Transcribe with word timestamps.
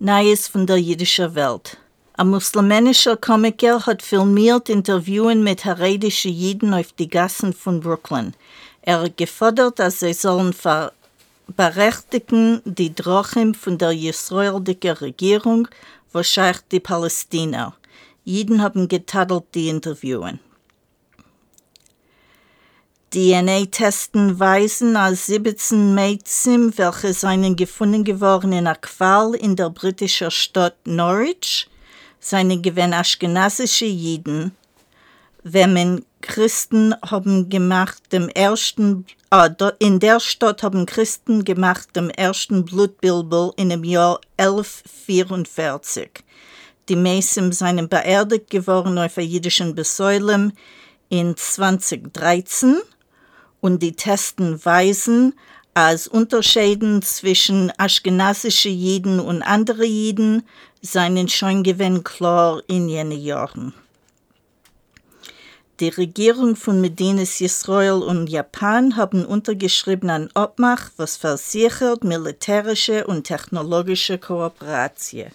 Neues 0.00 0.46
von 0.46 0.64
der 0.64 0.76
jüdischen 0.76 1.34
Welt. 1.34 1.76
Ein 2.12 2.28
muslimischer 2.28 3.16
Komiker 3.16 3.84
hat 3.84 4.00
filmiert 4.00 4.68
Interviewen 4.68 5.42
mit 5.42 5.64
heredischen 5.64 6.30
Jiden 6.30 6.72
auf 6.72 6.92
die 6.92 7.08
Gassen 7.08 7.52
von 7.52 7.80
Brooklyn. 7.80 8.32
Er 8.82 9.02
hat 9.02 9.16
gefordert, 9.16 9.80
dass 9.80 9.98
sie 9.98 10.12
sollen 10.12 10.54
berechtigen 11.48 12.62
die 12.64 12.94
Drochim 12.94 13.54
von 13.54 13.76
der 13.76 13.90
israelischen 13.90 14.98
Regierung, 14.98 15.66
wahrscheinlich 16.12 16.60
die 16.70 16.78
Palästina. 16.78 17.74
Jiden 18.22 18.62
haben 18.62 18.86
getadelt 18.86 19.46
die 19.52 19.68
Interviewen. 19.68 20.38
DNA-Testen 23.14 24.38
weisen 24.38 24.94
als 24.94 25.26
17 25.26 25.94
Mädchen, 25.94 26.76
welche 26.76 27.14
seien 27.14 27.56
gefunden 27.56 28.04
geworden 28.04 28.52
in 28.52 28.66
einer 28.66 28.74
Qual 28.74 29.34
in 29.34 29.56
der 29.56 29.70
britischen 29.70 30.30
Stadt 30.30 30.76
Norwich, 30.84 31.70
seine 32.20 32.60
gewähren 32.60 32.92
aschkenasische 32.92 33.86
Jiden, 33.86 34.54
wenn 35.42 36.04
Christen 36.20 36.94
haben 37.02 37.48
gemacht 37.48 38.02
dem 38.12 38.28
ersten, 38.28 39.06
ah, 39.30 39.48
in 39.78 40.00
der 40.00 40.20
Stadt 40.20 40.62
haben 40.62 40.84
Christen 40.84 41.44
gemacht 41.44 41.96
dem 41.96 42.10
ersten 42.10 42.66
Blutbilbel 42.66 43.52
in 43.56 43.70
dem 43.70 43.84
Jahr 43.84 44.20
1144. 44.36 46.10
Die 46.90 46.96
meisten 46.96 47.52
seien 47.52 47.88
beerdigt 47.88 48.50
geworden 48.50 48.98
auf 48.98 49.16
jüdischen 49.16 49.74
Besäulem 49.74 50.52
in 51.08 51.36
2013 51.36 52.76
und 53.60 53.82
die 53.82 53.92
Testen 53.92 54.64
weisen 54.64 55.34
als 55.74 56.08
Unterschieden 56.08 57.02
zwischen 57.02 57.72
aschkenasische 57.78 58.68
Jiden 58.68 59.20
und 59.20 59.42
andere 59.42 59.84
Jiden 59.84 60.42
seien 60.82 61.28
schon 61.28 61.62
gewinn 61.62 62.02
klar 62.02 62.62
in 62.66 62.88
jenen 62.88 63.20
Jahren. 63.20 63.74
Die 65.80 65.90
Regierung 65.90 66.56
von 66.56 66.80
Medinas 66.80 67.40
Israel 67.40 68.02
und 68.02 68.26
Japan 68.26 68.96
haben 68.96 69.24
untergeschrieben 69.24 70.10
an 70.10 70.28
Obmach, 70.34 70.90
was 70.96 71.16
versichert 71.16 72.02
militärische 72.02 73.06
und 73.06 73.22
technologische 73.22 74.18
Kooperation. 74.18 75.30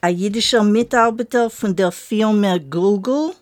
Ein 0.00 0.16
jüdischer 0.16 0.64
Mitarbeiter 0.64 1.48
von 1.48 1.76
der 1.76 1.92
Firma 1.92 2.58
Google 2.58 3.34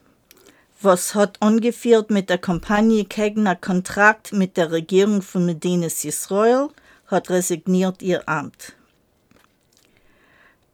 was 0.81 1.15
hat 1.15 1.41
angeführt 1.41 2.11
mit 2.11 2.31
der 2.31 2.39
Kampagne 2.39 3.05
gegen 3.05 3.47
einen 3.47 3.61
Kontrakt 3.61 4.33
mit 4.33 4.57
der 4.57 4.71
Regierung 4.71 5.23
von 5.23 5.45
Medinas 5.47 6.05
Israel, 6.05 6.69
hat 7.07 7.31
resigniert 7.31 8.03
ihr 8.03 8.29
Amt. 8.29 8.75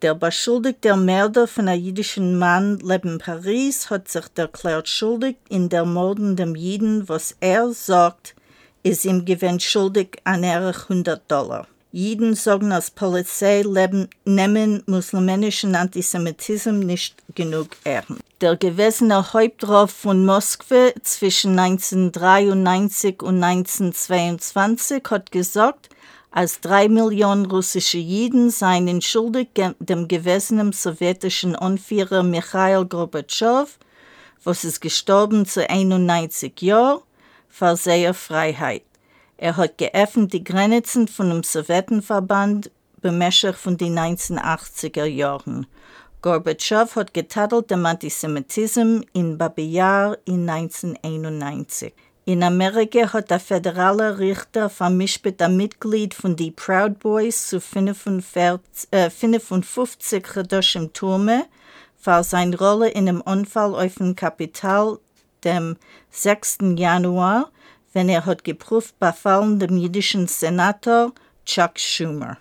Der 0.02 0.14
beschuldigte 0.14 0.96
Mörder 0.96 1.46
von 1.46 1.68
einem 1.68 1.82
jüdischen 1.82 2.38
Mann 2.38 2.78
lebt 2.80 3.06
in 3.06 3.18
Paris, 3.18 3.88
hat 3.88 4.08
sich 4.08 4.24
erklärt 4.34 4.88
schuldig 4.88 5.36
in 5.48 5.70
der 5.70 5.86
Morden 5.86 6.36
dem 6.36 6.54
Jiden, 6.54 7.08
was 7.08 7.36
er 7.40 7.72
sagt, 7.72 8.34
ist 8.82 9.06
ihm 9.06 9.24
gewinnt 9.24 9.62
schuldig 9.62 10.18
an 10.24 10.44
100 10.44 11.22
Dollar. 11.30 11.66
Jeden 11.90 12.34
sagen 12.34 12.72
als 12.72 12.90
Polizei 12.90 13.62
leben, 13.62 14.10
nehmen 14.26 14.82
muslimischen 14.86 15.74
Antisemitismus 15.74 16.84
nicht 16.84 17.14
genug 17.34 17.68
ernst. 17.84 18.33
Der 18.44 18.56
gewesene 18.56 19.32
Hauptrauf 19.32 19.90
von 19.90 20.26
Moskau 20.26 20.90
zwischen 21.00 21.58
1993 21.58 23.22
und 23.22 23.42
1922 23.42 25.02
hat 25.08 25.32
gesagt, 25.32 25.88
als 26.30 26.60
drei 26.60 26.90
Millionen 26.90 27.46
russische 27.46 27.96
Jiden 27.96 28.50
seien 28.50 29.00
schuldig 29.00 29.48
dem 29.78 30.08
gewesenen 30.08 30.74
sowjetischen 30.74 31.56
Anführer 31.56 32.22
Michail 32.22 32.84
Gorbatschow, 32.84 33.78
was 34.44 34.64
ist 34.66 34.82
gestorben 34.82 35.46
zu 35.46 35.66
91 35.66 36.60
Jahren, 36.60 37.00
für 37.48 37.78
seine 37.78 38.12
Freiheit. 38.12 38.82
Er 39.38 39.56
hat 39.56 39.78
geöffnet 39.78 40.34
die 40.34 40.44
Grenzen 40.44 41.08
von 41.08 41.30
dem 41.30 41.44
Sowjetenverband 41.44 42.70
bemächtigt 43.00 43.58
von 43.58 43.78
den 43.78 43.98
1980er 43.98 45.06
Jahren. 45.06 45.66
Gorbatschow 46.24 46.96
hat 46.96 47.12
getadelt 47.12 47.70
dem 47.70 47.84
Antisemitismus 47.84 49.04
in 49.12 49.36
Babi-Yar 49.36 50.16
in 50.24 50.48
1991. 50.48 51.92
In 52.24 52.42
Amerika 52.42 53.12
hat 53.12 53.28
der 53.28 53.38
föderale 53.38 54.18
Richter 54.18 54.70
vermischt 54.70 55.20
ein 55.42 55.56
Mitglied 55.58 56.14
von 56.14 56.34
den 56.34 56.56
Proud 56.56 56.98
Boys 56.98 57.48
zu 57.48 57.60
55, 57.60 58.88
äh, 58.90 59.10
55 59.10 60.24
im 60.76 60.94
Turme 60.94 61.44
für 61.98 62.24
seine 62.24 62.56
Rolle 62.56 62.88
in 62.88 63.04
dem 63.04 63.20
Unfall 63.20 63.74
auf 63.74 63.96
dem 63.96 64.16
Kapital 64.16 64.98
dem 65.44 65.76
6. 66.08 66.78
Januar 66.78 67.50
wenn 67.92 68.08
er 68.08 68.24
hat 68.24 68.44
geprüft 68.44 68.98
befallen 68.98 69.58
dem 69.58 69.76
jüdischen 69.76 70.26
Senator 70.26 71.12
Chuck 71.44 71.78
Schumer. 71.78 72.38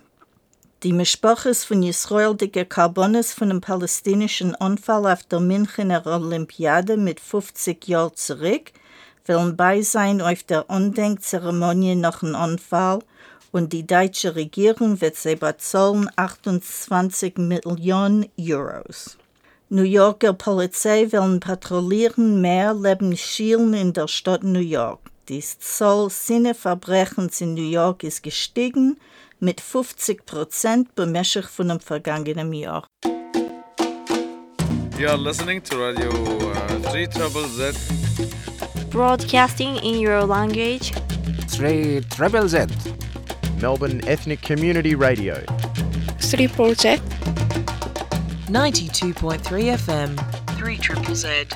Die 0.84 0.92
Mischproches 0.92 1.64
von 1.64 1.82
Israel 1.82 2.34
dicke 2.34 2.66
Karbones 2.66 3.32
von 3.32 3.48
dem 3.48 3.62
palästinischen 3.62 4.54
Unfall 4.54 5.10
auf 5.10 5.22
der 5.22 5.40
Münchener 5.40 6.04
Olympiade 6.04 6.98
mit 6.98 7.20
50 7.20 7.88
Jahren 7.88 8.14
zurück, 8.14 8.70
wollen 9.24 9.56
bei 9.56 9.80
sein 9.80 10.20
auf 10.20 10.42
der 10.42 10.68
Undenkzeremonie 10.68 11.94
nach 11.94 12.20
dem 12.20 12.34
Unfall 12.34 12.98
und 13.50 13.72
die 13.72 13.86
deutsche 13.86 14.36
Regierung 14.36 15.00
wird 15.00 15.16
sie 15.16 15.36
bezahlen 15.36 16.10
28 16.16 17.38
Millionen 17.38 18.26
Euros. 18.38 19.16
New 19.70 19.84
Yorker 19.84 20.34
Polizei 20.34 21.10
wollen 21.12 21.40
patrouillieren 21.40 22.42
mehr 22.42 22.74
Leben 22.74 23.16
schielen 23.16 23.72
in 23.72 23.94
der 23.94 24.06
Stadt 24.06 24.44
New 24.44 24.58
York. 24.58 25.00
Die 25.30 25.40
Zahl 25.40 26.10
Sinneverbrechens 26.10 27.40
in 27.40 27.54
New 27.54 27.70
York 27.70 28.02
ist 28.02 28.22
gestiegen 28.22 28.98
mit 29.44 29.60
50 29.60 30.24
Prozent 30.24 30.94
bemäßigt 30.94 31.48
von 31.48 31.68
dem 31.68 31.80
vergangenen 31.80 32.52
Jahr. 32.52 32.86
You 34.98 35.08
are 35.08 35.18
listening 35.18 35.62
to 35.64 35.76
Radio 35.76 36.08
uh, 36.10 36.78
3 36.90 37.06
Trouble 37.06 37.46
Z. 37.48 37.76
Broadcasting 38.90 39.76
in 39.82 39.98
your 39.98 40.24
language. 40.26 40.92
3 41.56 42.00
Triple 42.16 42.48
Z. 42.48 42.68
Melbourne 43.60 44.00
Ethnic 44.06 44.40
Community 44.40 44.94
Radio. 44.94 45.34
3 46.20 46.74
Z. 46.74 47.00
92.3 48.48 49.76
FM. 49.76 50.16
3 50.58 50.76
Triple 50.78 51.14
Z. 51.14 51.54